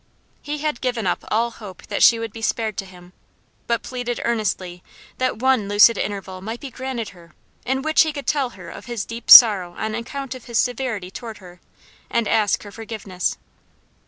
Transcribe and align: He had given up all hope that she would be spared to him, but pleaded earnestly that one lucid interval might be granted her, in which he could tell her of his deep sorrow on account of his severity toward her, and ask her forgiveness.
He 0.41 0.57
had 0.57 0.81
given 0.81 1.05
up 1.05 1.23
all 1.29 1.51
hope 1.51 1.83
that 1.85 2.01
she 2.01 2.17
would 2.17 2.33
be 2.33 2.41
spared 2.41 2.75
to 2.77 2.85
him, 2.87 3.13
but 3.67 3.83
pleaded 3.83 4.19
earnestly 4.25 4.81
that 5.19 5.37
one 5.37 5.69
lucid 5.69 5.95
interval 5.95 6.41
might 6.41 6.59
be 6.59 6.71
granted 6.71 7.09
her, 7.09 7.35
in 7.67 7.83
which 7.83 8.01
he 8.01 8.11
could 8.11 8.25
tell 8.25 8.49
her 8.57 8.67
of 8.67 8.85
his 8.85 9.05
deep 9.05 9.29
sorrow 9.29 9.75
on 9.77 9.93
account 9.93 10.33
of 10.33 10.45
his 10.45 10.57
severity 10.57 11.11
toward 11.11 11.37
her, 11.37 11.59
and 12.09 12.27
ask 12.27 12.63
her 12.63 12.71
forgiveness. 12.71 13.37